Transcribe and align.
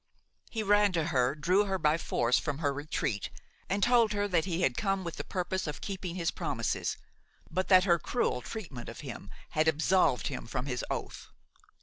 He 0.49 0.63
ran 0.63 0.93
to 0.93 1.09
her; 1.09 1.35
drew 1.35 1.65
her 1.65 1.77
by 1.77 1.99
force 1.99 2.39
from 2.39 2.57
her 2.57 2.73
retreat, 2.73 3.29
and 3.69 3.83
told 3.83 4.13
her 4.13 4.27
that 4.29 4.45
he 4.45 4.61
had 4.63 4.75
come 4.75 5.03
with 5.03 5.17
the 5.17 5.23
purpose 5.23 5.67
of 5.67 5.79
keeping 5.79 6.15
his 6.15 6.31
promises, 6.31 6.97
but 7.51 7.67
that 7.67 7.83
her 7.83 7.99
cruel 7.99 8.41
treatment 8.41 8.89
of 8.89 9.01
him 9.01 9.29
had 9.51 9.67
absolved 9.67 10.25
him 10.25 10.47
from 10.47 10.65
his 10.65 10.83
oath. 10.89 11.27